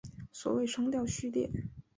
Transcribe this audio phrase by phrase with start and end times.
[0.31, 1.47] 所谓双调序列。